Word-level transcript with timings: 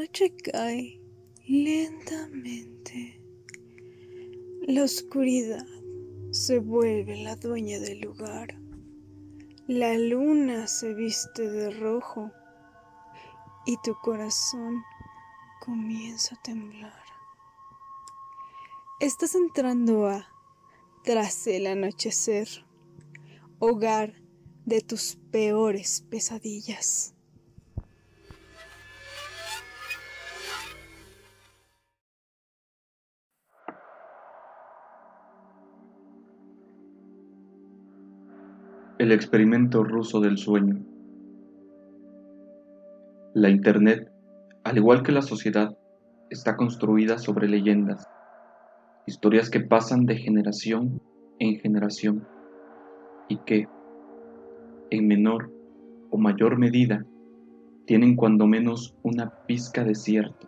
noche 0.00 0.34
cae 0.34 0.98
lentamente. 1.46 3.20
La 4.62 4.84
oscuridad 4.84 5.66
se 6.30 6.58
vuelve 6.58 7.22
la 7.22 7.36
dueña 7.36 7.78
del 7.78 8.00
lugar. 8.00 8.58
La 9.66 9.98
luna 9.98 10.68
se 10.68 10.94
viste 10.94 11.50
de 11.50 11.68
rojo 11.68 12.30
y 13.66 13.76
tu 13.84 13.94
corazón 13.96 14.82
comienza 15.60 16.34
a 16.34 16.42
temblar. 16.44 17.04
Estás 19.00 19.34
entrando 19.34 20.06
a 20.06 20.26
Tras 21.04 21.46
el 21.46 21.66
anochecer, 21.66 22.48
hogar 23.58 24.14
de 24.64 24.80
tus 24.80 25.16
peores 25.30 26.06
pesadillas. 26.08 27.14
El 39.00 39.12
experimento 39.12 39.82
ruso 39.82 40.20
del 40.20 40.36
sueño. 40.36 40.78
La 43.32 43.48
Internet, 43.48 44.12
al 44.62 44.76
igual 44.76 45.02
que 45.02 45.10
la 45.10 45.22
sociedad, 45.22 45.74
está 46.28 46.58
construida 46.58 47.16
sobre 47.16 47.48
leyendas, 47.48 48.06
historias 49.06 49.48
que 49.48 49.60
pasan 49.60 50.04
de 50.04 50.16
generación 50.16 51.00
en 51.38 51.58
generación 51.60 52.26
y 53.30 53.38
que, 53.38 53.68
en 54.90 55.08
menor 55.08 55.50
o 56.10 56.18
mayor 56.18 56.58
medida, 56.58 57.06
tienen 57.86 58.16
cuando 58.16 58.46
menos 58.46 58.94
una 59.02 59.30
pizca 59.46 59.82
de 59.82 59.94
cierto. 59.94 60.46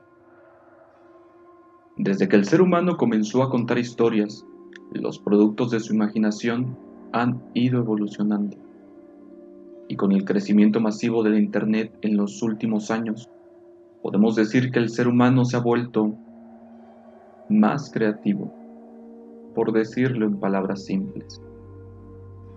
Desde 1.97 2.29
que 2.29 2.37
el 2.37 2.45
ser 2.45 2.61
humano 2.61 2.99
comenzó 2.99 3.43
a 3.45 3.49
contar 3.49 3.79
historias, 3.79 4.45
los 4.93 5.19
productos 5.19 5.71
de 5.71 5.81
su 5.81 5.95
imaginación 5.95 6.92
han 7.13 7.43
ido 7.55 7.79
evolucionando. 7.79 8.57
Y 9.89 9.97
con 9.97 10.13
el 10.13 10.25
crecimiento 10.25 10.81
masivo 10.81 11.23
del 11.23 11.39
Internet 11.39 11.93
en 12.01 12.17
los 12.17 12.43
últimos 12.43 12.91
años, 12.91 13.29
podemos 14.03 14.35
decir 14.35 14.71
que 14.71 14.79
el 14.79 14.89
ser 14.89 15.07
humano 15.07 15.45
se 15.45 15.57
ha 15.57 15.61
vuelto 15.61 16.15
más 17.49 17.91
creativo, 17.91 18.53
por 19.55 19.73
decirlo 19.73 20.27
en 20.27 20.41
palabras 20.41 20.85
simples. 20.85 21.41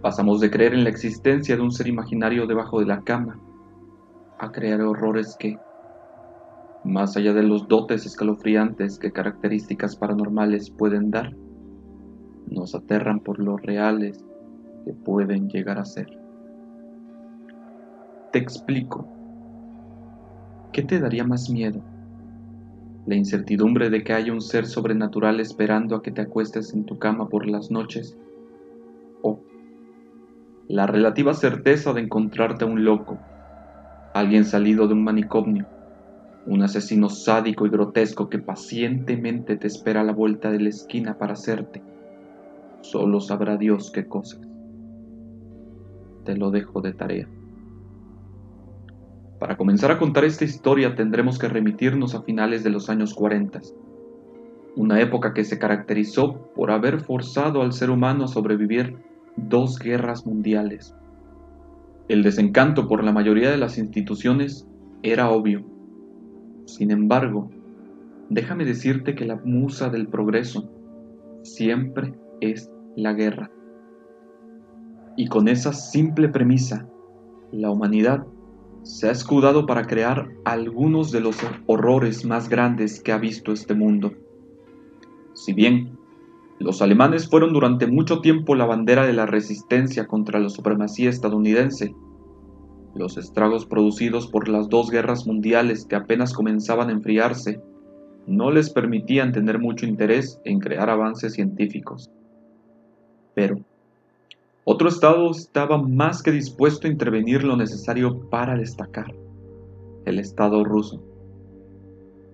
Pasamos 0.01 0.39
de 0.39 0.49
creer 0.49 0.73
en 0.73 0.83
la 0.83 0.89
existencia 0.89 1.55
de 1.55 1.61
un 1.61 1.71
ser 1.71 1.87
imaginario 1.87 2.47
debajo 2.47 2.79
de 2.79 2.85
la 2.85 3.01
cama 3.01 3.39
a 4.39 4.51
crear 4.51 4.81
horrores 4.81 5.35
que, 5.37 5.57
más 6.83 7.17
allá 7.17 7.33
de 7.33 7.43
los 7.43 7.67
dotes 7.67 8.05
escalofriantes 8.05 8.99
que 8.99 9.11
características 9.11 9.95
paranormales 9.95 10.69
pueden 10.69 11.11
dar, 11.11 11.35
nos 12.47 12.75
aterran 12.75 13.19
por 13.19 13.39
lo 13.39 13.57
reales 13.57 14.23
que 14.85 14.93
pueden 14.93 15.49
llegar 15.49 15.79
a 15.79 15.85
ser. 15.85 16.07
Te 18.31 18.39
explico. 18.39 19.07
¿Qué 20.71 20.83
te 20.83 20.99
daría 20.99 21.23
más 21.23 21.49
miedo? 21.49 21.81
¿La 23.07 23.15
incertidumbre 23.15 23.89
de 23.89 24.03
que 24.03 24.13
haya 24.13 24.31
un 24.31 24.41
ser 24.41 24.65
sobrenatural 24.67 25.39
esperando 25.39 25.95
a 25.95 26.03
que 26.03 26.11
te 26.11 26.21
acuestes 26.21 26.73
en 26.73 26.85
tu 26.85 26.99
cama 26.99 27.29
por 27.29 27.47
las 27.47 27.71
noches? 27.71 28.15
¿O 29.21 29.39
la 30.67 30.85
relativa 30.85 31.33
certeza 31.33 31.93
de 31.93 32.01
encontrarte 32.01 32.65
a 32.65 32.67
un 32.67 32.83
loco, 32.83 33.17
alguien 34.13 34.45
salido 34.45 34.87
de 34.87 34.93
un 34.93 35.03
manicomio, 35.03 35.65
un 36.45 36.61
asesino 36.61 37.09
sádico 37.09 37.65
y 37.65 37.69
grotesco 37.69 38.29
que 38.29 38.39
pacientemente 38.39 39.57
te 39.57 39.67
espera 39.67 40.01
a 40.01 40.03
la 40.03 40.13
vuelta 40.13 40.51
de 40.51 40.59
la 40.59 40.69
esquina 40.69 41.17
para 41.17 41.33
hacerte? 41.33 41.81
Solo 42.81 43.19
sabrá 43.19 43.57
Dios 43.57 43.91
qué 43.91 44.05
cosas 44.07 44.54
te 46.25 46.35
lo 46.35 46.51
dejo 46.51 46.81
de 46.81 46.91
tarea. 46.91 47.27
Para 49.39 49.57
comenzar 49.57 49.91
a 49.91 49.97
contar 49.97 50.25
esta 50.25 50.43
historia 50.43 50.95
tendremos 50.95 51.39
que 51.39 51.47
remitirnos 51.47 52.15
a 52.15 52.23
finales 52.23 52.63
de 52.63 52.69
los 52.69 52.89
años 52.89 53.13
40, 53.13 53.61
una 54.75 54.99
época 54.99 55.33
que 55.33 55.45
se 55.45 55.57
caracterizó 55.57 56.51
por 56.55 56.71
haber 56.71 56.99
forzado 56.99 57.61
al 57.61 57.71
ser 57.71 57.89
humano 57.89 58.25
a 58.25 58.27
sobrevivir 58.27 58.97
dos 59.37 59.79
guerras 59.79 60.25
mundiales. 60.25 60.95
El 62.07 62.23
desencanto 62.23 62.87
por 62.87 63.03
la 63.03 63.11
mayoría 63.11 63.49
de 63.49 63.57
las 63.57 63.77
instituciones 63.77 64.67
era 65.01 65.29
obvio. 65.29 65.63
Sin 66.65 66.91
embargo, 66.91 67.49
déjame 68.29 68.65
decirte 68.65 69.15
que 69.15 69.25
la 69.25 69.37
musa 69.37 69.89
del 69.89 70.07
progreso 70.07 70.69
siempre 71.43 72.13
es 72.41 72.71
la 72.95 73.13
guerra. 73.13 73.49
Y 75.17 75.27
con 75.27 75.47
esa 75.47 75.73
simple 75.73 76.29
premisa, 76.29 76.87
la 77.51 77.71
humanidad 77.71 78.25
se 78.83 79.07
ha 79.07 79.11
escudado 79.11 79.65
para 79.65 79.87
crear 79.87 80.29
algunos 80.43 81.11
de 81.11 81.21
los 81.21 81.37
horrores 81.67 82.25
más 82.25 82.49
grandes 82.49 83.01
que 83.01 83.11
ha 83.11 83.17
visto 83.17 83.51
este 83.51 83.73
mundo. 83.73 84.11
Si 85.33 85.53
bien 85.53 85.97
los 86.59 86.81
alemanes 86.81 87.29
fueron 87.29 87.53
durante 87.53 87.87
mucho 87.87 88.21
tiempo 88.21 88.55
la 88.55 88.65
bandera 88.65 89.05
de 89.05 89.13
la 89.13 89.25
resistencia 89.25 90.07
contra 90.07 90.39
la 90.39 90.49
supremacía 90.49 91.09
estadounidense, 91.09 91.95
los 92.93 93.17
estragos 93.17 93.65
producidos 93.65 94.27
por 94.27 94.47
las 94.47 94.69
dos 94.69 94.89
guerras 94.89 95.27
mundiales 95.27 95.85
que 95.85 95.95
apenas 95.95 96.33
comenzaban 96.33 96.89
a 96.89 96.93
enfriarse 96.93 97.61
no 98.27 98.51
les 98.51 98.69
permitían 98.69 99.33
tener 99.33 99.59
mucho 99.59 99.85
interés 99.85 100.39
en 100.45 100.59
crear 100.59 100.89
avances 100.89 101.33
científicos. 101.33 102.09
Pero, 103.33 103.59
otro 104.67 104.89
Estado 104.89 105.29
estaba 105.29 105.79
más 105.79 106.23
que 106.23 106.31
dispuesto 106.31 106.87
a 106.87 106.89
intervenir 106.89 107.43
lo 107.43 107.55
necesario 107.55 108.27
para 108.31 108.55
destacar, 108.55 109.13
el 110.05 110.17
Estado 110.17 110.63
ruso. 110.63 111.03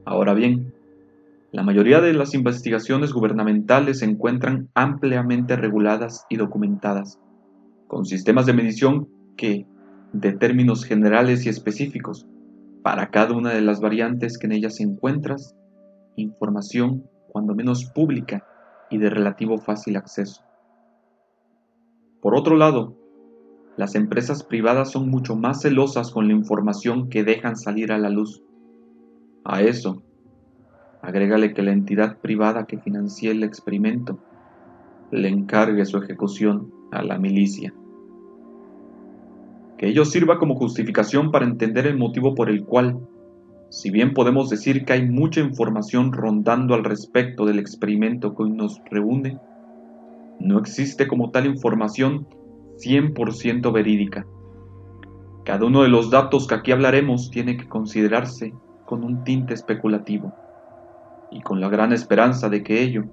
Ahora 0.06 0.34
bien, 0.34 0.74
la 1.52 1.64
mayoría 1.64 2.00
de 2.00 2.14
las 2.14 2.34
investigaciones 2.34 3.12
gubernamentales 3.12 4.00
se 4.00 4.06
encuentran 4.06 4.70
ampliamente 4.76 5.58
reguladas 5.58 6.26
y 6.30 6.38
documentadas, 6.38 7.20
con 7.90 8.06
sistemas 8.06 8.46
de 8.46 8.54
medición 8.54 9.10
que, 9.36 9.66
de 10.14 10.32
términos 10.32 10.86
generales 10.86 11.46
y 11.46 11.50
específicos, 11.50 12.26
para 12.82 13.10
cada 13.10 13.36
una 13.36 13.50
de 13.50 13.60
las 13.60 13.82
variantes 13.82 14.38
que 14.38 14.48
en 14.48 14.54
ellas 14.54 14.80
encuentras, 14.80 15.54
información 16.16 17.04
cuando 17.28 17.56
menos 17.56 17.92
pública 17.94 18.46
y 18.90 19.00
de 19.00 19.10
relativo 19.10 19.58
fácil 19.58 19.98
acceso. 19.98 20.42
Por 22.22 22.36
otro 22.36 22.56
lado, 22.56 22.96
las 23.78 23.96
empresas 23.96 24.44
privadas 24.44 24.92
son 24.92 25.10
mucho 25.10 25.36
más 25.36 25.62
celosas 25.62 26.12
con 26.12 26.28
la 26.28 26.34
información 26.34 27.10
que 27.10 27.24
dejan 27.24 27.56
salir 27.56 27.92
a 27.92 27.98
la 27.98 28.10
luz. 28.10 28.44
A 29.44 29.64
eso, 29.64 30.04
agrégale 31.02 31.54
que 31.54 31.64
la 31.64 31.72
entidad 31.72 32.20
privada 32.20 32.68
que 32.68 32.78
financie 32.78 33.32
el 33.32 33.44
experimento 33.44 34.20
le 35.10 35.30
encargue 35.30 35.84
su 35.86 35.98
ejecución 35.98 36.72
a 36.92 37.02
la 37.02 37.18
milicia. 37.18 37.74
Que 39.80 39.88
ello 39.88 40.06
sirva 40.06 40.38
como 40.38 40.56
justificación 40.56 41.32
para 41.32 41.46
entender 41.46 41.88
el 41.88 41.98
motivo 41.98 42.36
por 42.36 42.52
el 42.52 42.66
cual, 42.66 43.00
si 43.70 43.90
bien 43.90 44.14
podemos 44.14 44.48
decir 44.50 44.86
que 44.86 44.94
hay 44.94 45.10
mucha 45.10 45.42
información 45.42 46.12
rondando 46.12 46.76
al 46.76 46.84
respecto 46.84 47.46
del 47.46 47.58
experimento 47.58 48.36
que 48.36 48.44
hoy 48.44 48.52
nos 48.52 48.80
reúne, 48.92 49.40
no 50.42 50.60
existe 50.60 51.08
como 51.08 51.32
tal 51.32 51.46
información 51.46 52.28
100% 52.78 53.72
verídica. 53.72 54.26
Cada 55.46 55.66
uno 55.66 55.84
de 55.84 55.90
los 55.90 56.10
datos 56.10 56.48
que 56.48 56.56
aquí 56.56 56.72
hablaremos 56.72 57.30
tiene 57.30 57.58
que 57.58 57.68
considerarse 57.68 58.54
con 58.86 59.04
un 59.04 59.24
tinte 59.24 59.54
especulativo 59.54 60.34
y 61.32 61.42
con 61.42 61.62
la 61.62 61.70
gran 61.70 61.94
esperanza 61.94 62.50
de 62.50 62.64
que 62.64 62.82
ello 62.82 63.06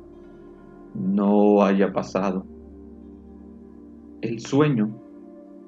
no 0.94 1.62
haya 1.62 1.92
pasado. 1.92 2.44
El 4.20 4.40
sueño, 4.40 4.90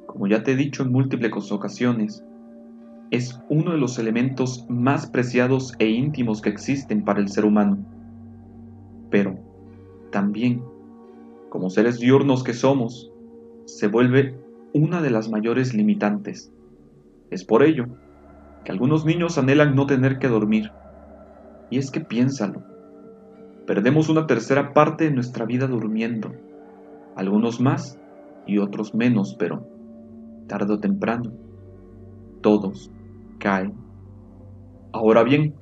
como 0.06 0.26
ya 0.26 0.42
te 0.42 0.52
he 0.52 0.56
dicho 0.56 0.82
en 0.82 0.92
múltiples 0.92 1.52
ocasiones, 1.52 2.24
es 3.10 3.40
uno 3.48 3.72
de 3.72 3.78
los 3.78 3.98
elementos 3.98 4.66
más 4.68 5.06
preciados 5.06 5.74
e 5.78 5.88
íntimos 5.88 6.40
que 6.40 6.50
existen 6.50 7.04
para 7.04 7.20
el 7.20 7.28
ser 7.28 7.44
humano. 7.44 7.78
Pero 9.10 9.38
también 10.10 10.62
como 11.50 11.68
seres 11.68 11.98
diurnos 11.98 12.42
que 12.42 12.54
somos, 12.54 13.12
se 13.66 13.88
vuelve 13.88 14.34
una 14.72 15.02
de 15.02 15.10
las 15.10 15.28
mayores 15.28 15.74
limitantes. 15.74 16.50
Es 17.30 17.44
por 17.44 17.62
ello 17.62 17.86
que 18.64 18.72
algunos 18.72 19.04
niños 19.04 19.36
anhelan 19.36 19.74
no 19.74 19.86
tener 19.86 20.18
que 20.18 20.28
dormir. 20.28 20.72
Y 21.68 21.76
es 21.76 21.90
que 21.90 22.00
piénsalo, 22.00 22.62
perdemos 23.66 24.08
una 24.08 24.26
tercera 24.26 24.72
parte 24.72 25.04
de 25.04 25.10
nuestra 25.10 25.44
vida 25.44 25.66
durmiendo, 25.66 26.32
algunos 27.16 27.60
más 27.60 27.98
y 28.46 28.56
otros 28.58 28.94
menos, 28.94 29.36
pero 29.38 29.68
tarde 30.46 30.72
o 30.72 30.80
temprano, 30.80 31.32
todos 32.40 32.90
caen. 33.38 33.74
Ahora 34.92 35.22
bien, 35.22 35.54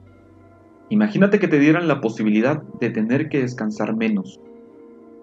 Imagínate 0.91 1.38
que 1.38 1.49
te 1.49 1.58
dieran 1.58 1.87
la 1.87 2.00
posibilidad 2.00 2.62
de 2.81 2.88
tener 2.88 3.29
que 3.29 3.41
descansar 3.41 3.94
menos, 3.94 4.41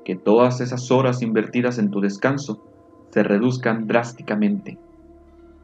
que 0.06 0.16
todas 0.16 0.62
esas 0.62 0.92
horas 0.92 1.22
invertidas 1.24 1.80
en 1.80 1.90
tu 1.90 2.00
descanso 2.00 2.64
se 3.10 3.24
reduzcan 3.24 3.88
drásticamente, 3.88 4.78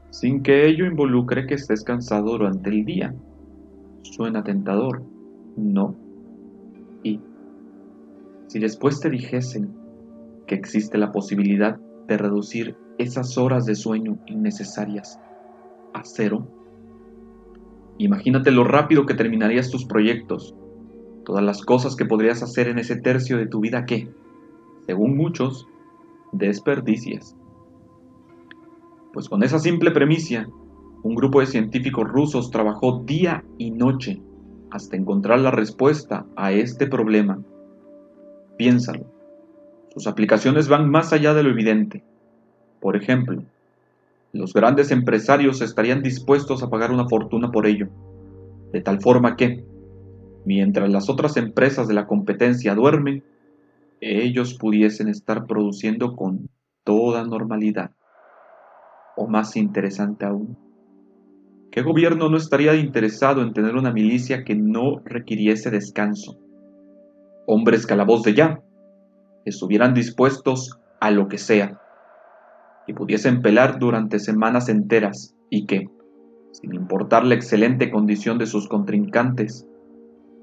sin 0.10 0.42
que 0.42 0.68
ello 0.68 0.86
involucre 0.86 1.46
que 1.46 1.54
estés 1.54 1.84
cansado 1.84 2.38
durante 2.38 2.70
el 2.70 2.84
día. 2.84 3.14
Suena 4.02 4.44
tentador, 4.44 5.04
¿no? 5.56 5.96
Y 7.04 7.20
si 8.48 8.60
después 8.60 9.00
te 9.00 9.10
dijesen 9.10 9.74
que 10.48 10.56
existe 10.56 10.98
la 10.98 11.12
posibilidad 11.12 11.80
de 12.08 12.18
reducir 12.18 12.76
esas 12.98 13.38
horas 13.38 13.66
de 13.66 13.76
sueño 13.76 14.18
innecesarias 14.26 15.20
a 15.94 16.02
cero, 16.04 16.48
imagínate 18.00 18.50
lo 18.50 18.64
rápido 18.64 19.06
que 19.06 19.14
terminarías 19.14 19.70
tus 19.70 19.86
proyectos, 19.86 20.56
todas 21.26 21.44
las 21.44 21.62
cosas 21.62 21.96
que 21.96 22.06
podrías 22.06 22.42
hacer 22.42 22.68
en 22.68 22.80
ese 22.80 22.96
tercio 22.96 23.38
de 23.38 23.46
tu 23.46 23.60
vida 23.60 23.86
que, 23.86 24.10
según 24.86 25.18
muchos, 25.18 25.68
desperdicias. 26.32 27.36
Pues 29.14 29.28
con 29.28 29.44
esa 29.44 29.60
simple 29.60 29.92
premisa, 29.92 30.48
un 31.04 31.16
grupo 31.16 31.40
de 31.40 31.48
científicos 31.48 32.08
rusos 32.08 32.52
trabajó 32.52 33.04
día 33.06 33.44
y 33.58 33.72
noche 33.72 34.22
hasta 34.70 34.96
encontrar 34.96 35.40
la 35.40 35.52
respuesta 35.52 36.26
a 36.36 36.54
este 36.54 36.88
problema. 36.88 37.40
Piénsalo. 38.58 39.06
Sus 39.94 40.08
aplicaciones 40.08 40.70
van 40.70 40.90
más 40.90 41.12
allá 41.12 41.34
de 41.34 41.44
lo 41.44 41.50
evidente. 41.50 42.04
Por 42.80 42.96
ejemplo, 42.96 43.44
los 44.32 44.54
grandes 44.54 44.92
empresarios 44.92 45.62
estarían 45.62 46.02
dispuestos 46.02 46.64
a 46.64 46.70
pagar 46.70 46.92
una 46.92 47.10
fortuna 47.10 47.52
por 47.52 47.68
ello, 47.68 47.90
de 48.72 48.80
tal 48.80 49.02
forma 49.02 49.36
que, 49.36 49.66
mientras 50.46 50.90
las 50.90 51.10
otras 51.10 51.36
empresas 51.36 51.90
de 51.90 51.94
la 51.94 52.08
competencia 52.08 52.74
duermen, 52.74 53.24
ellos 54.02 54.58
pudiesen 54.60 55.08
estar 55.08 55.46
produciendo 55.46 56.16
con 56.16 56.50
toda 56.84 57.24
normalidad. 57.24 57.92
O 59.16 59.28
más 59.28 59.56
interesante 59.56 60.26
aún, 60.26 60.58
¿qué 61.72 61.84
gobierno 61.84 62.30
no 62.30 62.38
estaría 62.38 62.76
interesado 62.76 63.44
en 63.44 63.54
tener 63.54 63.76
una 63.76 63.94
milicia 63.94 64.44
que 64.44 64.56
no 64.56 65.00
requiriese 65.06 65.70
descanso? 65.70 66.40
Hombres 67.46 67.86
que 67.86 67.94
a 67.94 67.98
la 67.98 68.06
voz 68.06 68.24
de 68.24 68.34
ya 68.34 68.62
estuvieran 69.46 69.94
dispuestos 69.94 70.80
a 71.00 71.12
lo 71.12 71.28
que 71.28 71.38
sea, 71.38 71.80
y 72.88 72.94
pudiesen 72.94 73.42
pelar 73.42 73.80
durante 73.80 74.20
semanas 74.20 74.70
enteras 74.70 75.36
y 75.50 75.66
que, 75.66 75.88
sin 76.52 76.74
importar 76.74 77.26
la 77.26 77.36
excelente 77.36 77.92
condición 77.92 78.38
de 78.38 78.46
sus 78.46 78.68
contrincantes, 78.68 79.68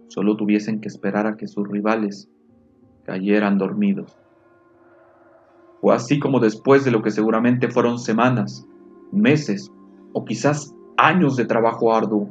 solo 0.09 0.37
tuviesen 0.37 0.81
que 0.81 0.89
esperar 0.89 1.27
a 1.27 1.37
que 1.37 1.47
sus 1.47 1.69
rivales 1.69 2.29
cayeran 3.09 3.57
dormidos. 3.57 4.19
Fue 5.81 5.95
así 5.95 6.19
como 6.19 6.41
después 6.41 6.85
de 6.85 6.91
lo 6.91 7.01
que 7.01 7.11
seguramente 7.11 7.71
fueron 7.71 7.99
semanas, 7.99 8.67
meses 9.13 9.73
o 10.13 10.27
quizás 10.27 10.75
años 10.99 11.35
de 11.37 11.47
trabajo 11.47 11.95
arduo, 11.95 12.29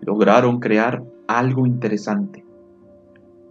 lograron 0.00 0.58
crear 0.58 1.04
algo 1.28 1.66
interesante. 1.66 2.46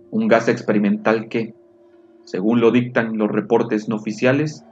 Un 0.09 0.27
gas 0.27 0.47
experimental 0.49 1.27
que, 1.29 1.53
según 2.23 2.61
lo 2.61 2.71
dictan 2.71 3.15
los 3.19 3.29
reportes 3.29 3.87
no 3.87 3.97
oficiales, 3.97 4.65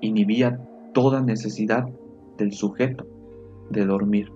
inhibía 0.00 0.60
toda 0.94 1.20
necesidad 1.22 1.88
del 2.36 2.52
sujeto 2.52 3.04
de 3.70 3.84
dormir. 3.84 4.30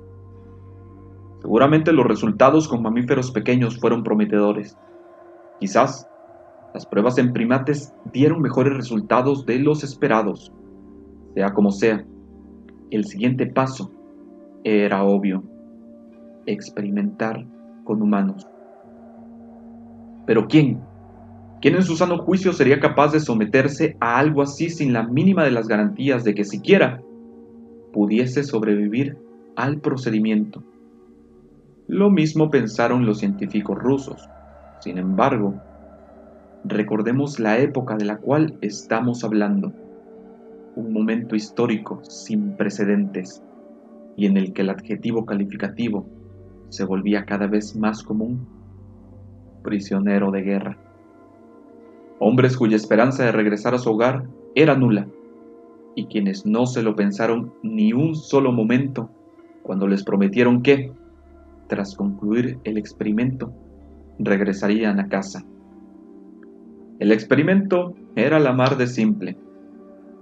Seguramente 1.40 1.92
los 1.92 2.06
resultados 2.06 2.66
con 2.66 2.82
mamíferos 2.82 3.30
pequeños 3.30 3.78
fueron 3.78 4.02
prometedores. 4.02 4.76
Quizás 5.60 6.08
las 6.74 6.86
pruebas 6.86 7.18
en 7.18 7.32
primates 7.32 7.94
dieron 8.12 8.40
mejores 8.40 8.74
resultados 8.74 9.44
de 9.44 9.58
los 9.58 9.84
esperados. 9.84 10.52
Sea 11.34 11.52
como 11.52 11.70
sea, 11.70 12.04
el 12.90 13.04
siguiente 13.04 13.46
paso 13.46 13.90
era 14.64 15.04
obvio, 15.04 15.42
experimentar 16.46 17.46
con 17.84 18.00
humanos. 18.00 18.46
Pero 20.26 20.46
¿quién? 20.46 20.80
¿Quién 21.60 21.74
en 21.76 21.82
su 21.82 21.96
sano 21.96 22.18
juicio 22.18 22.52
sería 22.52 22.80
capaz 22.80 23.12
de 23.12 23.20
someterse 23.20 23.96
a 24.00 24.18
algo 24.18 24.42
así 24.42 24.70
sin 24.70 24.92
la 24.92 25.04
mínima 25.04 25.44
de 25.44 25.52
las 25.52 25.68
garantías 25.68 26.24
de 26.24 26.34
que 26.34 26.44
siquiera 26.44 27.02
pudiese 27.92 28.44
sobrevivir 28.44 29.18
al 29.56 29.80
procedimiento? 29.80 30.62
Lo 31.86 32.10
mismo 32.10 32.50
pensaron 32.50 33.04
los 33.04 33.18
científicos 33.18 33.78
rusos. 33.78 34.28
Sin 34.80 34.98
embargo, 34.98 35.60
recordemos 36.64 37.40
la 37.40 37.58
época 37.58 37.96
de 37.96 38.04
la 38.04 38.18
cual 38.18 38.56
estamos 38.60 39.24
hablando, 39.24 39.72
un 40.76 40.92
momento 40.92 41.36
histórico 41.36 42.00
sin 42.02 42.56
precedentes 42.56 43.42
y 44.16 44.26
en 44.26 44.36
el 44.36 44.52
que 44.52 44.62
el 44.62 44.70
adjetivo 44.70 45.26
calificativo 45.26 46.06
se 46.68 46.84
volvía 46.84 47.24
cada 47.24 47.46
vez 47.46 47.76
más 47.76 48.02
común, 48.02 48.46
prisionero 49.62 50.30
de 50.30 50.42
guerra. 50.42 50.78
Hombres 52.18 52.56
cuya 52.56 52.76
esperanza 52.76 53.24
de 53.24 53.32
regresar 53.32 53.74
a 53.74 53.78
su 53.78 53.90
hogar 53.90 54.24
era 54.54 54.76
nula, 54.76 55.06
y 55.94 56.06
quienes 56.06 56.46
no 56.46 56.66
se 56.66 56.82
lo 56.82 56.96
pensaron 56.96 57.52
ni 57.62 57.92
un 57.92 58.14
solo 58.14 58.52
momento 58.52 59.10
cuando 59.62 59.86
les 59.86 60.04
prometieron 60.04 60.62
que, 60.62 60.92
tras 61.68 61.94
concluir 61.94 62.58
el 62.64 62.78
experimento, 62.78 63.52
regresarían 64.18 65.00
a 65.00 65.08
casa. 65.08 65.44
El 67.02 67.10
experimento 67.10 67.96
era 68.14 68.38
la 68.38 68.52
mar 68.52 68.76
de 68.76 68.86
simple. 68.86 69.36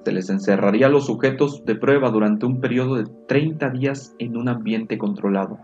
Se 0.03 0.12
les 0.12 0.31
encerraría 0.31 0.87
a 0.87 0.88
los 0.88 1.05
sujetos 1.05 1.62
de 1.67 1.75
prueba 1.75 2.09
durante 2.09 2.47
un 2.47 2.59
periodo 2.59 2.94
de 2.94 3.05
30 3.29 3.69
días 3.69 4.15
en 4.19 4.35
un 4.35 4.49
ambiente 4.49 4.97
controlado, 4.97 5.59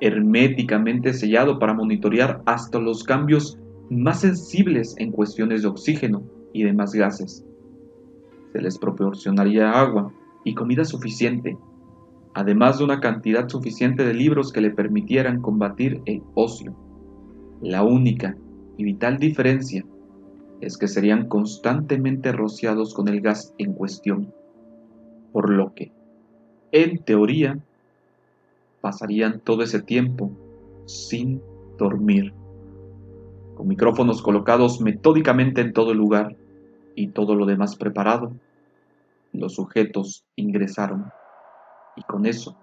herméticamente 0.00 1.12
sellado 1.12 1.58
para 1.58 1.74
monitorear 1.74 2.40
hasta 2.46 2.78
los 2.78 3.02
cambios 3.02 3.58
más 3.90 4.20
sensibles 4.20 4.94
en 4.98 5.10
cuestiones 5.10 5.62
de 5.62 5.68
oxígeno 5.68 6.22
y 6.52 6.62
demás 6.62 6.92
gases. 6.92 7.44
Se 8.52 8.62
les 8.62 8.78
proporcionaría 8.78 9.72
agua 9.72 10.12
y 10.44 10.54
comida 10.54 10.84
suficiente, 10.84 11.58
además 12.34 12.78
de 12.78 12.84
una 12.84 13.00
cantidad 13.00 13.48
suficiente 13.48 14.04
de 14.04 14.14
libros 14.14 14.52
que 14.52 14.60
le 14.60 14.70
permitieran 14.70 15.42
combatir 15.42 16.00
el 16.04 16.22
ocio. 16.34 16.76
La 17.60 17.82
única 17.82 18.36
y 18.76 18.84
vital 18.84 19.18
diferencia 19.18 19.84
es 20.62 20.78
que 20.78 20.86
serían 20.86 21.28
constantemente 21.28 22.30
rociados 22.30 22.94
con 22.94 23.08
el 23.08 23.20
gas 23.20 23.52
en 23.58 23.72
cuestión, 23.72 24.32
por 25.32 25.50
lo 25.50 25.74
que, 25.74 25.90
en 26.70 26.98
teoría, 26.98 27.58
pasarían 28.80 29.40
todo 29.40 29.62
ese 29.62 29.82
tiempo 29.82 30.30
sin 30.86 31.42
dormir, 31.78 32.32
con 33.56 33.66
micrófonos 33.66 34.22
colocados 34.22 34.80
metódicamente 34.80 35.60
en 35.60 35.72
todo 35.72 35.92
el 35.92 35.98
lugar 35.98 36.36
y 36.94 37.08
todo 37.08 37.34
lo 37.34 37.44
demás 37.44 37.74
preparado, 37.74 38.32
los 39.32 39.54
sujetos 39.54 40.24
ingresaron 40.36 41.06
y 41.96 42.02
con 42.02 42.24
eso 42.24 42.56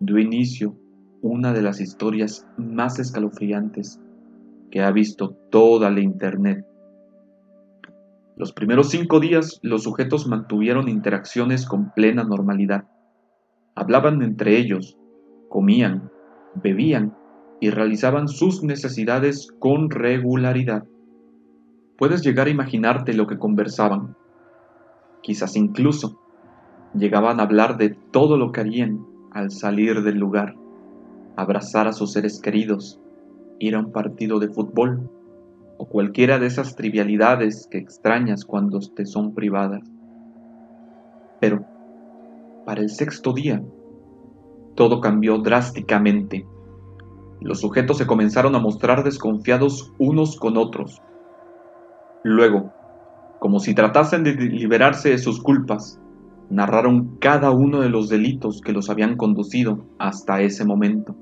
dio 0.00 0.18
inicio 0.18 0.74
una 1.20 1.52
de 1.52 1.60
las 1.60 1.80
historias 1.80 2.46
más 2.56 2.98
escalofriantes 2.98 4.00
que 4.70 4.80
ha 4.80 4.90
visto 4.90 5.36
toda 5.50 5.90
la 5.90 6.00
Internet 6.00 6.66
los 8.42 8.52
primeros 8.52 8.90
cinco 8.90 9.20
días 9.20 9.60
los 9.62 9.84
sujetos 9.84 10.26
mantuvieron 10.26 10.88
interacciones 10.88 11.64
con 11.64 11.92
plena 11.92 12.24
normalidad. 12.24 12.88
Hablaban 13.76 14.20
entre 14.20 14.58
ellos, 14.58 14.98
comían, 15.48 16.10
bebían 16.56 17.16
y 17.60 17.70
realizaban 17.70 18.26
sus 18.26 18.64
necesidades 18.64 19.46
con 19.60 19.90
regularidad. 19.90 20.82
Puedes 21.96 22.24
llegar 22.24 22.48
a 22.48 22.50
imaginarte 22.50 23.12
lo 23.12 23.28
que 23.28 23.38
conversaban. 23.38 24.16
Quizás 25.22 25.54
incluso 25.54 26.18
llegaban 26.94 27.38
a 27.38 27.44
hablar 27.44 27.76
de 27.76 27.90
todo 28.10 28.36
lo 28.36 28.50
que 28.50 28.60
harían 28.62 29.06
al 29.30 29.52
salir 29.52 30.02
del 30.02 30.18
lugar, 30.18 30.56
abrazar 31.36 31.86
a 31.86 31.92
sus 31.92 32.10
seres 32.10 32.40
queridos, 32.40 32.98
ir 33.60 33.76
a 33.76 33.78
un 33.78 33.92
partido 33.92 34.40
de 34.40 34.48
fútbol 34.48 35.08
o 35.78 35.86
cualquiera 35.86 36.38
de 36.38 36.46
esas 36.46 36.76
trivialidades 36.76 37.66
que 37.70 37.78
extrañas 37.78 38.44
cuando 38.44 38.78
te 38.80 39.06
son 39.06 39.34
privadas. 39.34 39.82
Pero, 41.40 41.64
para 42.64 42.80
el 42.80 42.90
sexto 42.90 43.32
día, 43.32 43.62
todo 44.74 45.00
cambió 45.00 45.38
drásticamente. 45.38 46.46
Los 47.40 47.60
sujetos 47.60 47.98
se 47.98 48.06
comenzaron 48.06 48.54
a 48.54 48.60
mostrar 48.60 49.02
desconfiados 49.02 49.92
unos 49.98 50.36
con 50.36 50.56
otros. 50.56 51.02
Luego, 52.22 52.72
como 53.40 53.58
si 53.58 53.74
tratasen 53.74 54.22
de 54.22 54.34
liberarse 54.34 55.10
de 55.10 55.18
sus 55.18 55.42
culpas, 55.42 56.00
narraron 56.48 57.16
cada 57.18 57.50
uno 57.50 57.80
de 57.80 57.88
los 57.88 58.08
delitos 58.08 58.60
que 58.60 58.72
los 58.72 58.88
habían 58.90 59.16
conducido 59.16 59.84
hasta 59.98 60.42
ese 60.42 60.64
momento. 60.64 61.16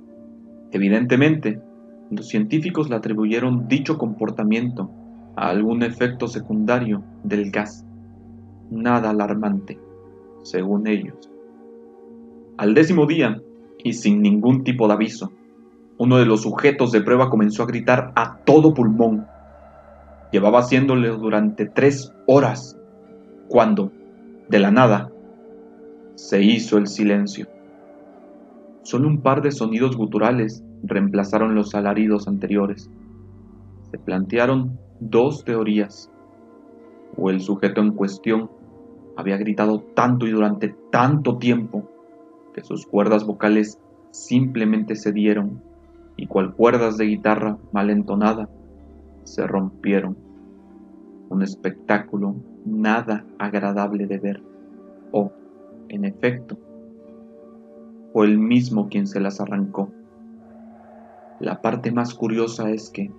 Evidentemente, 0.72 1.62
los 2.10 2.28
científicos 2.28 2.90
le 2.90 2.96
atribuyeron 2.96 3.68
dicho 3.68 3.96
comportamiento 3.96 4.90
a 5.36 5.48
algún 5.48 5.82
efecto 5.82 6.26
secundario 6.26 7.04
del 7.22 7.50
gas, 7.50 7.86
nada 8.70 9.10
alarmante, 9.10 9.78
según 10.42 10.86
ellos. 10.86 11.30
Al 12.58 12.74
décimo 12.74 13.06
día, 13.06 13.40
y 13.82 13.92
sin 13.94 14.20
ningún 14.20 14.64
tipo 14.64 14.86
de 14.86 14.94
aviso, 14.94 15.32
uno 15.98 16.18
de 16.18 16.26
los 16.26 16.42
sujetos 16.42 16.92
de 16.92 17.00
prueba 17.00 17.30
comenzó 17.30 17.62
a 17.62 17.66
gritar 17.66 18.12
a 18.16 18.38
todo 18.44 18.74
pulmón. 18.74 19.26
Llevaba 20.32 20.60
haciéndolo 20.60 21.16
durante 21.16 21.66
tres 21.66 22.12
horas, 22.26 22.78
cuando, 23.48 23.92
de 24.48 24.58
la 24.58 24.70
nada, 24.70 25.10
se 26.14 26.42
hizo 26.42 26.76
el 26.78 26.86
silencio. 26.86 27.48
Solo 28.82 29.08
un 29.08 29.20
par 29.20 29.42
de 29.42 29.50
sonidos 29.50 29.96
guturales 29.96 30.64
reemplazaron 30.82 31.54
los 31.54 31.74
alaridos 31.74 32.26
anteriores. 32.26 32.90
Se 33.90 33.98
plantearon 33.98 34.78
dos 35.00 35.44
teorías. 35.44 36.10
O 37.16 37.30
el 37.30 37.40
sujeto 37.40 37.80
en 37.80 37.92
cuestión 37.92 38.50
había 39.16 39.36
gritado 39.36 39.80
tanto 39.94 40.26
y 40.26 40.30
durante 40.30 40.74
tanto 40.90 41.36
tiempo 41.36 41.88
que 42.54 42.62
sus 42.62 42.86
cuerdas 42.86 43.26
vocales 43.26 43.78
simplemente 44.10 44.96
cedieron 44.96 45.62
y 46.16 46.26
cual 46.26 46.54
cuerdas 46.54 46.96
de 46.96 47.06
guitarra 47.06 47.58
mal 47.72 47.90
entonada 47.90 48.48
se 49.24 49.46
rompieron. 49.46 50.16
Un 51.28 51.42
espectáculo 51.42 52.34
nada 52.64 53.24
agradable 53.38 54.06
de 54.06 54.18
ver. 54.18 54.42
O, 55.12 55.32
en 55.88 56.04
efecto, 56.04 56.56
fue 58.12 58.26
el 58.26 58.38
mismo 58.38 58.88
quien 58.88 59.06
se 59.06 59.20
las 59.20 59.40
arrancó. 59.40 59.90
La 61.38 61.62
parte 61.62 61.92
más 61.92 62.14
curiosa 62.14 62.70
es 62.70 62.90
que, 62.90 63.10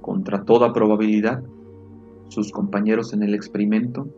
contra 0.00 0.44
toda 0.44 0.72
probabilidad, 0.72 1.42
sus 2.28 2.52
compañeros 2.52 3.12
en 3.12 3.22
el 3.22 3.34
experimento 3.34 4.08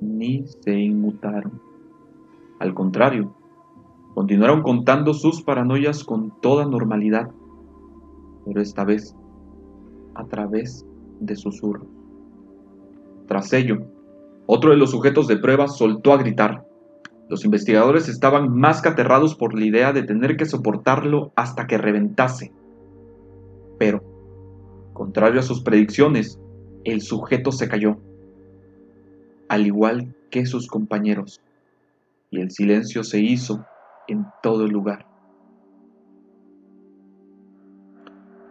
ni 0.00 0.44
se 0.46 0.78
inmutaron. 0.78 1.60
Al 2.58 2.74
contrario, 2.74 3.34
continuaron 4.14 4.62
contando 4.62 5.14
sus 5.14 5.42
paranoias 5.42 6.04
con 6.04 6.32
toda 6.40 6.66
normalidad, 6.66 7.30
pero 8.44 8.60
esta 8.60 8.84
vez 8.84 9.14
a 10.14 10.24
través 10.24 10.84
de 11.20 11.36
susurros. 11.36 11.86
Tras 13.26 13.52
ello, 13.52 13.78
otro 14.46 14.70
de 14.70 14.76
los 14.76 14.90
sujetos 14.90 15.28
de 15.28 15.36
prueba 15.36 15.68
soltó 15.68 16.12
a 16.12 16.16
gritar. 16.16 16.67
Los 17.28 17.44
investigadores 17.44 18.08
estaban 18.08 18.54
más 18.54 18.80
que 18.80 18.88
aterrados 18.88 19.34
por 19.34 19.58
la 19.58 19.66
idea 19.66 19.92
de 19.92 20.02
tener 20.02 20.36
que 20.36 20.46
soportarlo 20.46 21.32
hasta 21.36 21.66
que 21.66 21.76
reventase. 21.76 22.52
Pero, 23.78 24.02
contrario 24.94 25.40
a 25.40 25.42
sus 25.42 25.62
predicciones, 25.62 26.40
el 26.84 27.02
sujeto 27.02 27.52
se 27.52 27.68
cayó, 27.68 27.98
al 29.48 29.66
igual 29.66 30.14
que 30.30 30.46
sus 30.46 30.68
compañeros, 30.68 31.40
y 32.30 32.40
el 32.40 32.50
silencio 32.50 33.04
se 33.04 33.20
hizo 33.20 33.64
en 34.08 34.24
todo 34.42 34.64
el 34.64 34.70
lugar. 34.70 35.06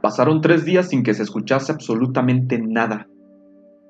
Pasaron 0.02 0.42
tres 0.42 0.66
días 0.66 0.90
sin 0.90 1.02
que 1.02 1.16
se 1.16 1.24
escuchase 1.24 1.72
absolutamente 1.72 2.60
nada. 2.60 3.08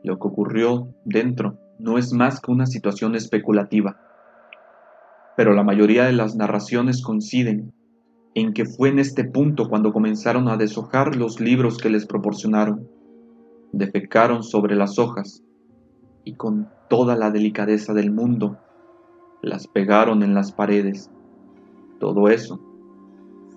Lo 0.03 0.17
que 0.17 0.27
ocurrió 0.27 0.87
dentro 1.03 1.57
no 1.77 1.97
es 1.97 2.13
más 2.13 2.39
que 2.39 2.51
una 2.51 2.65
situación 2.65 3.15
especulativa, 3.15 3.97
pero 5.37 5.53
la 5.53 5.63
mayoría 5.63 6.05
de 6.05 6.13
las 6.13 6.35
narraciones 6.35 7.03
coinciden 7.03 7.71
en 8.33 8.53
que 8.53 8.65
fue 8.65 8.89
en 8.89 8.97
este 8.97 9.23
punto 9.23 9.69
cuando 9.69 9.93
comenzaron 9.93 10.47
a 10.47 10.57
deshojar 10.57 11.15
los 11.15 11.39
libros 11.39 11.77
que 11.77 11.91
les 11.91 12.07
proporcionaron. 12.07 12.87
Defecaron 13.71 14.41
sobre 14.41 14.75
las 14.75 14.97
hojas 14.97 15.43
y 16.23 16.33
con 16.33 16.69
toda 16.89 17.15
la 17.15 17.29
delicadeza 17.29 17.93
del 17.93 18.11
mundo 18.11 18.57
las 19.43 19.67
pegaron 19.67 20.23
en 20.23 20.33
las 20.33 20.51
paredes. 20.51 21.11
Todo 21.99 22.29
eso 22.29 22.59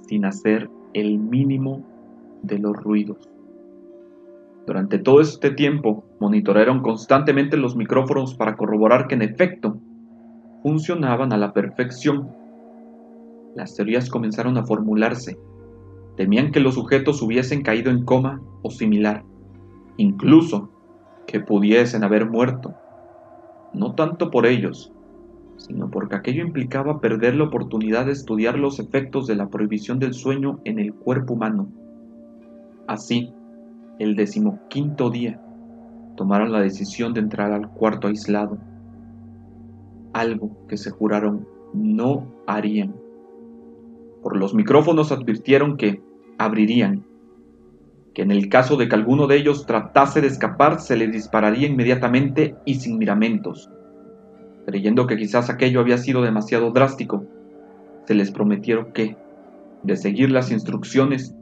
sin 0.06 0.26
hacer 0.26 0.68
el 0.92 1.18
mínimo 1.18 1.82
de 2.42 2.58
los 2.58 2.76
ruidos. 2.76 3.26
Durante 4.66 4.98
todo 4.98 5.22
este 5.22 5.50
tiempo 5.52 6.04
monitorearon 6.20 6.82
constantemente 6.82 7.56
los 7.56 7.74
micrófonos 7.74 8.34
para 8.34 8.56
corroborar 8.56 9.06
que 9.06 9.14
en 9.14 9.22
efecto 9.22 9.80
funcionaban 10.62 11.32
a 11.32 11.36
la 11.36 11.52
perfección. 11.52 12.30
Las 13.54 13.74
teorías 13.74 14.08
comenzaron 14.08 14.56
a 14.58 14.64
formularse. 14.64 15.38
Temían 16.16 16.52
que 16.52 16.60
los 16.60 16.74
sujetos 16.74 17.22
hubiesen 17.22 17.62
caído 17.62 17.90
en 17.90 18.04
coma 18.04 18.40
o 18.62 18.70
similar, 18.70 19.24
incluso 19.96 20.70
que 21.26 21.40
pudiesen 21.40 22.04
haber 22.04 22.28
muerto. 22.28 22.74
No 23.72 23.94
tanto 23.94 24.30
por 24.30 24.46
ellos, 24.46 24.92
sino 25.56 25.90
porque 25.90 26.16
aquello 26.16 26.44
implicaba 26.44 27.00
perder 27.00 27.36
la 27.36 27.44
oportunidad 27.44 28.06
de 28.06 28.12
estudiar 28.12 28.58
los 28.58 28.80
efectos 28.80 29.26
de 29.26 29.36
la 29.36 29.48
prohibición 29.48 29.98
del 29.98 30.14
sueño 30.14 30.60
en 30.64 30.78
el 30.78 30.94
cuerpo 30.94 31.34
humano. 31.34 31.68
Así, 32.86 33.32
el 33.98 34.16
decimoquinto 34.16 35.10
día, 35.10 35.40
tomaron 36.16 36.52
la 36.52 36.60
decisión 36.60 37.14
de 37.14 37.20
entrar 37.20 37.52
al 37.52 37.68
cuarto 37.70 38.08
aislado, 38.08 38.58
algo 40.12 40.66
que 40.68 40.76
se 40.76 40.90
juraron 40.90 41.46
no 41.72 42.26
harían. 42.46 42.94
Por 44.22 44.36
los 44.36 44.54
micrófonos 44.54 45.12
advirtieron 45.12 45.76
que 45.76 46.02
abrirían, 46.38 47.04
que 48.14 48.22
en 48.22 48.30
el 48.30 48.48
caso 48.48 48.76
de 48.76 48.88
que 48.88 48.94
alguno 48.94 49.26
de 49.26 49.36
ellos 49.36 49.66
tratase 49.66 50.20
de 50.20 50.26
escapar 50.26 50.80
se 50.80 50.96
le 50.96 51.08
dispararía 51.08 51.68
inmediatamente 51.68 52.56
y 52.64 52.74
sin 52.74 52.98
miramentos 52.98 53.70
creyendo 54.70 55.06
que 55.06 55.16
quizás 55.16 55.50
aquello 55.50 55.80
había 55.80 55.98
sido 55.98 56.22
demasiado 56.22 56.70
drástico, 56.70 57.24
se 58.06 58.14
les 58.14 58.30
prometieron 58.30 58.92
que, 58.92 59.16
de 59.82 59.96
seguir 59.96 60.30
las 60.30 60.50
instrucciones, 60.50 61.34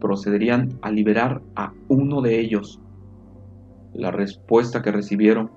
procederían 0.00 0.78
a 0.82 0.90
liberar 0.90 1.42
a 1.56 1.72
uno 1.88 2.20
de 2.22 2.40
ellos. 2.40 2.80
La 3.92 4.10
respuesta 4.10 4.82
que 4.82 4.92
recibieron 4.92 5.50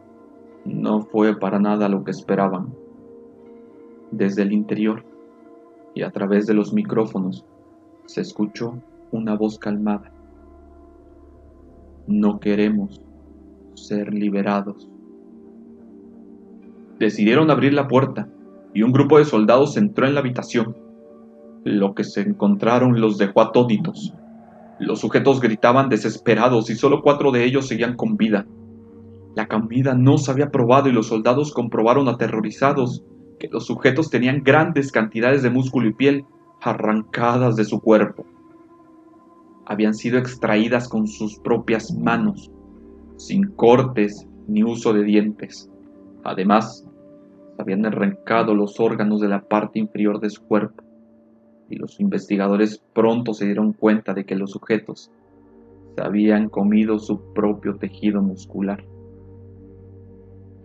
no 0.68 1.02
fue 1.02 1.40
para 1.40 1.60
nada 1.60 1.88
lo 1.88 2.04
que 2.04 2.12
esperaban. 2.12 2.74
Desde 4.12 4.42
el 4.42 4.52
interior 4.52 5.06
y 5.96 6.04
a 6.04 6.12
través 6.12 6.46
de 6.46 6.54
los 6.54 6.74
micrófonos 6.74 7.46
se 8.06 8.22
escuchó 8.22 8.78
una 9.12 9.36
voz 9.36 9.58
calmada. 9.58 10.12
No 12.06 12.40
queremos 12.40 13.02
ser 13.76 14.14
liberados. 14.14 14.90
Decidieron 17.00 17.50
abrir 17.50 17.74
la 17.74 17.88
puerta 17.88 18.28
y 18.74 18.84
un 18.84 18.92
grupo 18.92 19.20
de 19.20 19.26
soldados 19.26 19.78
entró 19.78 20.06
en 20.06 20.16
la 20.16 20.20
habitación. 20.20 20.76
Lo 21.64 21.96
que 21.96 22.04
se 22.04 22.22
encontraron 22.22 23.00
los 23.00 23.18
dejó 23.18 23.42
atónitos. 23.42 24.14
Los 24.80 25.00
sujetos 25.00 25.40
gritaban 25.40 25.90
desesperados 25.90 26.70
y 26.70 26.76
solo 26.76 27.02
cuatro 27.02 27.32
de 27.32 27.46
ellos 27.46 27.68
seguían 27.68 27.96
con 27.96 28.18
vida. 28.18 28.46
La 29.38 29.48
comida 29.48 29.94
no 29.94 30.18
se 30.18 30.32
había 30.32 30.50
probado 30.50 30.90
y 30.90 30.92
los 30.92 31.10
soldados 31.10 31.54
comprobaron 31.54 32.08
aterrorizados 32.08 33.04
que 33.40 33.48
los 33.50 33.68
sujetos 33.68 34.10
tenían 34.10 34.42
grandes 34.44 34.92
cantidades 34.92 35.44
de 35.44 35.52
músculo 35.52 35.88
y 35.88 35.94
piel 35.94 36.26
arrancadas 36.60 37.56
de 37.56 37.64
su 37.64 37.80
cuerpo. 37.80 38.26
Habían 39.68 39.94
sido 39.94 40.18
extraídas 40.18 40.90
con 40.90 41.06
sus 41.06 41.38
propias 41.38 41.94
manos, 41.94 42.52
sin 43.18 43.52
cortes 43.52 44.28
ni 44.48 44.64
uso 44.64 44.92
de 44.92 45.04
dientes. 45.04 45.70
Además, 46.24 46.90
habían 47.60 47.86
arrancado 47.86 48.56
los 48.56 48.80
órganos 48.80 49.22
de 49.22 49.28
la 49.28 49.48
parte 49.48 49.78
inferior 49.78 50.20
de 50.20 50.32
su 50.32 50.42
cuerpo, 50.48 50.84
y 51.70 51.76
los 51.76 52.00
investigadores 52.00 52.84
pronto 52.92 53.36
se 53.36 53.46
dieron 53.46 53.74
cuenta 53.74 54.16
de 54.16 54.26
que 54.26 54.36
los 54.36 54.50
sujetos 54.50 55.12
se 55.96 56.02
habían 56.02 56.50
comido 56.50 56.98
su 56.98 57.36
propio 57.36 57.76
tejido 57.76 58.24
muscular. 58.24 58.84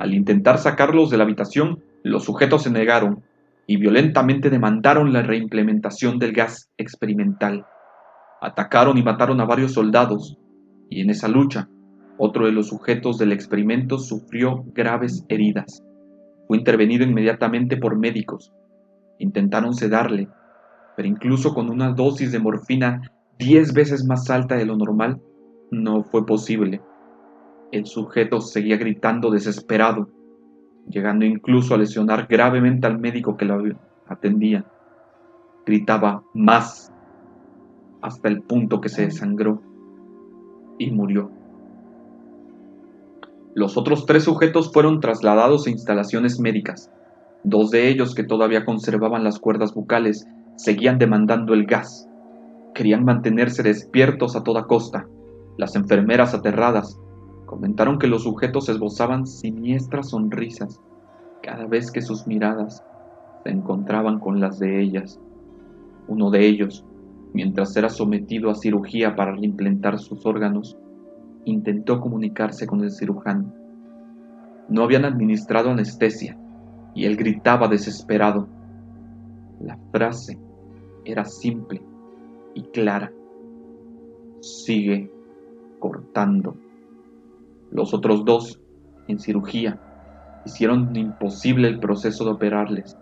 Al 0.02 0.14
intentar 0.14 0.58
sacarlos 0.58 1.10
de 1.10 1.16
la 1.16 1.22
habitación, 1.22 1.80
los 2.02 2.24
sujetos 2.24 2.64
se 2.64 2.72
negaron 2.72 3.22
y 3.68 3.76
violentamente 3.76 4.50
demandaron 4.50 5.12
la 5.12 5.22
reimplementación 5.22 6.18
del 6.18 6.32
gas 6.32 6.68
experimental. 6.76 7.64
Atacaron 8.40 8.98
y 8.98 9.04
mataron 9.04 9.40
a 9.40 9.44
varios 9.44 9.74
soldados, 9.74 10.36
y 10.90 11.02
en 11.02 11.10
esa 11.10 11.28
lucha, 11.28 11.68
otro 12.18 12.46
de 12.46 12.50
los 12.50 12.66
sujetos 12.66 13.16
del 13.16 13.30
experimento 13.30 13.96
sufrió 13.98 14.64
graves 14.74 15.24
heridas. 15.28 15.84
Fue 16.48 16.56
intervenido 16.56 17.04
inmediatamente 17.04 17.76
por 17.76 17.96
médicos. 17.96 18.52
Intentaron 19.20 19.72
sedarle, 19.72 20.26
pero 20.96 21.06
incluso 21.06 21.54
con 21.54 21.70
una 21.70 21.92
dosis 21.92 22.32
de 22.32 22.40
morfina 22.40 23.02
diez 23.38 23.72
veces 23.72 24.04
más 24.04 24.28
alta 24.30 24.56
de 24.56 24.66
lo 24.66 24.76
normal, 24.76 25.20
no 25.70 26.02
fue 26.02 26.26
posible. 26.26 26.80
El 27.72 27.86
sujeto 27.86 28.42
seguía 28.42 28.76
gritando 28.76 29.30
desesperado, 29.30 30.10
llegando 30.90 31.24
incluso 31.24 31.74
a 31.74 31.78
lesionar 31.78 32.26
gravemente 32.28 32.86
al 32.86 32.98
médico 32.98 33.38
que 33.38 33.46
lo 33.46 33.64
atendía. 34.06 34.66
Gritaba 35.64 36.22
más 36.34 36.92
hasta 38.02 38.28
el 38.28 38.42
punto 38.42 38.82
que 38.82 38.90
se 38.90 39.06
desangró 39.06 39.62
y 40.78 40.90
murió. 40.90 41.30
Los 43.54 43.78
otros 43.78 44.04
tres 44.04 44.24
sujetos 44.24 44.70
fueron 44.70 45.00
trasladados 45.00 45.66
a 45.66 45.70
instalaciones 45.70 46.40
médicas. 46.40 46.92
Dos 47.42 47.70
de 47.70 47.88
ellos, 47.88 48.14
que 48.14 48.22
todavía 48.22 48.66
conservaban 48.66 49.24
las 49.24 49.38
cuerdas 49.38 49.72
bucales, 49.72 50.28
seguían 50.56 50.98
demandando 50.98 51.54
el 51.54 51.64
gas. 51.64 52.06
Querían 52.74 53.06
mantenerse 53.06 53.62
despiertos 53.62 54.36
a 54.36 54.42
toda 54.42 54.66
costa. 54.66 55.06
Las 55.56 55.74
enfermeras 55.74 56.34
aterradas 56.34 56.98
comentaron 57.52 57.98
que 57.98 58.06
los 58.06 58.22
sujetos 58.22 58.70
esbozaban 58.70 59.26
siniestras 59.26 60.08
sonrisas 60.08 60.80
cada 61.42 61.66
vez 61.66 61.90
que 61.90 62.00
sus 62.00 62.26
miradas 62.26 62.82
se 63.44 63.50
encontraban 63.50 64.20
con 64.20 64.40
las 64.40 64.58
de 64.58 64.80
ellas. 64.80 65.20
Uno 66.08 66.30
de 66.30 66.46
ellos, 66.46 66.82
mientras 67.34 67.76
era 67.76 67.90
sometido 67.90 68.48
a 68.48 68.54
cirugía 68.54 69.14
para 69.16 69.32
reimplantar 69.32 69.98
sus 69.98 70.24
órganos, 70.24 70.78
intentó 71.44 72.00
comunicarse 72.00 72.66
con 72.66 72.80
el 72.80 72.90
cirujano. 72.90 73.52
No 74.70 74.82
habían 74.84 75.04
administrado 75.04 75.72
anestesia 75.72 76.38
y 76.94 77.04
él 77.04 77.18
gritaba 77.18 77.68
desesperado. 77.68 78.48
La 79.60 79.76
frase 79.90 80.38
era 81.04 81.26
simple 81.26 81.82
y 82.54 82.62
clara. 82.62 83.12
Sigue 84.40 85.12
cortando. 85.80 86.56
Los 87.72 87.94
otros 87.94 88.26
dos, 88.26 88.60
en 89.08 89.18
cirugía, 89.18 89.80
hicieron 90.44 90.94
imposible 90.94 91.68
el 91.68 91.80
proceso 91.80 92.24
de 92.24 92.32
operarles, 92.32 92.98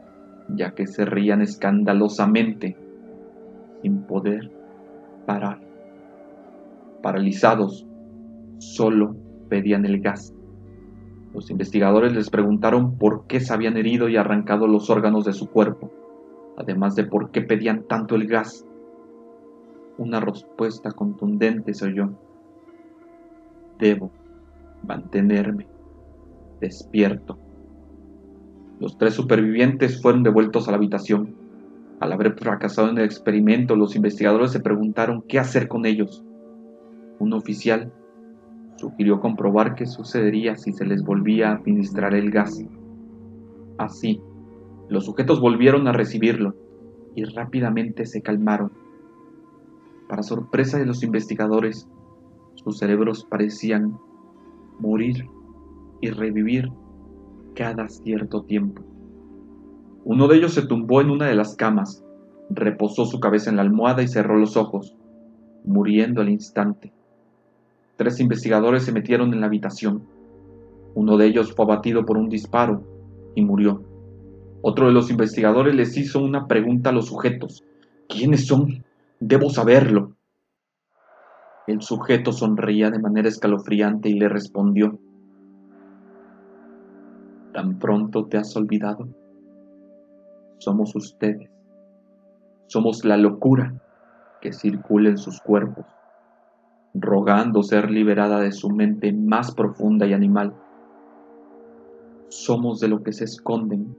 ya 0.49 0.75
que 0.75 0.87
se 0.87 1.05
reían 1.05 1.43
escandalosamente, 1.43 2.77
sin 3.83 4.03
poder 4.05 4.53
parar. 5.27 5.61
Paralizados, 7.03 7.85
solo 8.59 9.17
pedían 9.49 9.85
el 9.87 10.00
gas. 10.00 10.33
Los 11.35 11.50
investigadores 11.50 12.15
les 12.15 12.31
preguntaron 12.31 12.97
por 12.97 13.27
qué 13.27 13.41
se 13.41 13.53
habían 13.53 13.77
herido 13.77 14.09
y 14.09 14.17
arrancado 14.17 14.69
los 14.69 14.89
órganos 14.89 15.25
de 15.25 15.33
su 15.33 15.50
cuerpo, 15.50 15.91
además 16.57 16.95
de 16.95 17.05
por 17.05 17.33
qué 17.33 17.41
pedían 17.43 17.89
tanto 17.89 18.15
el 18.15 18.29
gas. 18.29 18.65
Una 19.99 20.21
respuesta 20.21 20.93
contundente 20.93 21.75
se 21.75 21.87
oyó. 21.87 22.11
Debo 23.79 24.12
mantenerme 24.91 25.69
despierto. 26.61 27.39
Los 28.81 28.99
tres 28.99 29.15
supervivientes 29.15 30.03
fueron 30.03 30.25
devueltos 30.25 30.67
a 30.67 30.73
la 30.73 30.79
habitación. 30.79 31.37
Al 32.01 32.13
haber 32.13 32.33
fracasado 32.33 32.91
en 32.91 32.99
el 32.99 33.05
experimento, 33.05 33.77
los 33.77 33.95
investigadores 33.95 34.51
se 34.51 34.59
preguntaron 34.59 35.23
qué 35.29 35.39
hacer 35.39 35.69
con 35.69 35.87
ellos. 35.87 36.25
Un 37.21 37.33
oficial 37.35 37.93
sugirió 38.75 39.21
comprobar 39.21 39.77
qué 39.77 39.87
sucedería 39.87 40.57
si 40.57 40.73
se 40.73 40.85
les 40.85 41.05
volvía 41.05 41.51
a 41.51 41.55
administrar 41.55 42.13
el 42.15 42.33
gas. 42.33 42.61
Así, 43.79 44.21
los 44.89 45.05
sujetos 45.05 45.41
volvieron 45.41 45.87
a 45.87 45.93
recibirlo 45.93 46.57
y 47.15 47.23
rápidamente 47.25 48.07
se 48.07 48.23
calmaron. 48.23 48.73
Para 50.09 50.25
sorpresa 50.25 50.79
de 50.79 50.87
los 50.87 51.05
investigadores, 51.05 51.87
sus 52.55 52.79
cerebros 52.79 53.25
parecían 53.31 53.97
morir 54.81 55.27
y 56.01 56.11
revivir 56.11 56.71
cada 57.55 57.89
cierto 57.89 58.43
tiempo. 58.43 58.83
Uno 60.05 60.29
de 60.29 60.37
ellos 60.37 60.55
se 60.55 60.67
tumbó 60.67 61.01
en 61.01 61.11
una 61.11 61.27
de 61.27 61.35
las 61.35 61.57
camas, 61.57 62.05
reposó 62.49 63.05
su 63.05 63.21
cabeza 63.21 63.51
en 63.51 63.57
la 63.57 63.63
almohada 63.63 64.03
y 64.03 64.09
cerró 64.09 64.39
los 64.39 64.57
ojos, 64.57 64.97
muriendo 65.65 66.21
al 66.21 66.31
instante. 66.31 66.93
Tres 67.97 68.19
investigadores 68.19 68.85
se 68.85 68.93
metieron 68.93 69.35
en 69.35 69.41
la 69.41 69.47
habitación. 69.47 70.02
Uno 70.95 71.19
de 71.19 71.26
ellos 71.26 71.52
fue 71.54 71.67
abatido 71.67 72.07
por 72.07 72.17
un 72.17 72.31
disparo 72.31 72.83
y 73.35 73.45
murió. 73.45 73.83
Otro 74.63 74.87
de 74.87 74.93
los 74.93 75.11
investigadores 75.11 75.75
les 75.75 75.97
hizo 75.97 76.21
una 76.23 76.47
pregunta 76.47 76.91
a 76.91 76.93
los 76.93 77.07
sujetos. 77.07 77.63
¿Quiénes 78.09 78.47
son? 78.47 78.85
Debo 79.21 79.50
saberlo. 79.50 80.13
El 81.71 81.83
sujeto 81.83 82.33
sonreía 82.33 82.91
de 82.91 82.99
manera 82.99 83.28
escalofriante 83.28 84.09
y 84.09 84.15
le 84.15 84.28
respondió. 84.28 84.99
¿Tan 87.52 87.78
pronto 87.78 88.26
te 88.26 88.39
has 88.39 88.56
olvidado? 88.56 89.06
Somos 90.59 90.97
ustedes. 90.97 91.49
Somos 92.67 93.04
la 93.04 93.17
locura 93.17 93.73
que 94.41 94.52
circula 94.52 95.11
en 95.11 95.19
sus 95.19 95.41
cuerpos 95.41 95.87
rogando 96.93 97.63
ser 97.63 97.89
liberada 97.89 98.41
de 98.41 98.50
su 98.50 98.69
mente 98.71 99.13
más 99.13 99.54
profunda 99.54 100.09
y 100.09 100.13
animal. 100.13 100.52
Somos 102.30 102.80
de 102.80 102.89
lo 102.89 103.04
que 103.04 103.13
se 103.13 103.23
esconden 103.23 103.97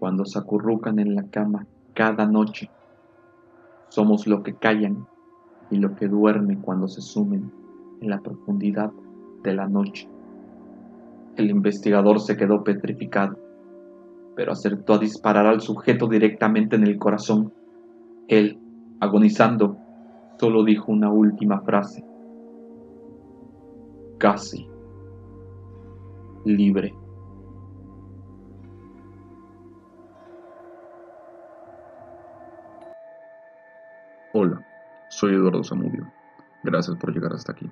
cuando 0.00 0.24
se 0.24 0.40
acurrucan 0.40 0.98
en 0.98 1.14
la 1.14 1.22
cama 1.30 1.68
cada 1.94 2.26
noche. 2.26 2.68
Somos 3.90 4.26
lo 4.26 4.42
que 4.42 4.54
callan 4.56 5.06
y 5.70 5.76
lo 5.76 5.94
que 5.94 6.08
duerme 6.08 6.58
cuando 6.58 6.88
se 6.88 7.00
sumen 7.00 7.50
en 8.00 8.10
la 8.10 8.20
profundidad 8.20 8.92
de 9.42 9.54
la 9.54 9.68
noche. 9.68 10.08
El 11.36 11.50
investigador 11.50 12.20
se 12.20 12.36
quedó 12.36 12.64
petrificado, 12.64 13.38
pero 14.34 14.52
acertó 14.52 14.94
a 14.94 14.98
disparar 14.98 15.46
al 15.46 15.60
sujeto 15.60 16.08
directamente 16.08 16.76
en 16.76 16.84
el 16.84 16.98
corazón. 16.98 17.52
Él, 18.28 18.58
agonizando, 19.00 19.76
solo 20.38 20.64
dijo 20.64 20.92
una 20.92 21.10
última 21.10 21.60
frase 21.60 22.04
casi 24.18 24.66
libre. 26.44 26.94
Hola, 34.32 34.62
soy 35.08 35.34
Eduardo 35.34 35.62
Zamudio. 35.62 36.10
Gracias 36.64 36.96
por 36.96 37.12
llegar 37.12 37.32
hasta 37.32 37.52
aquí. 37.52 37.70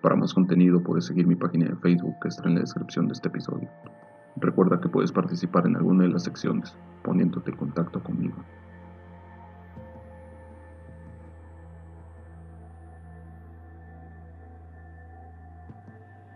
Para 0.00 0.14
más 0.14 0.32
contenido 0.32 0.80
puedes 0.80 1.06
seguir 1.06 1.26
mi 1.26 1.34
página 1.34 1.66
de 1.66 1.76
Facebook 1.76 2.14
que 2.22 2.28
está 2.28 2.48
en 2.48 2.54
la 2.54 2.60
descripción 2.60 3.06
de 3.08 3.14
este 3.14 3.28
episodio. 3.28 3.68
Recuerda 4.36 4.80
que 4.80 4.88
puedes 4.88 5.10
participar 5.10 5.66
en 5.66 5.76
alguna 5.76 6.04
de 6.04 6.10
las 6.10 6.24
secciones 6.24 6.76
poniéndote 7.02 7.50
en 7.50 7.56
contacto 7.56 8.02
conmigo. 8.02 8.36